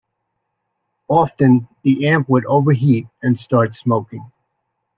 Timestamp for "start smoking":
3.39-4.31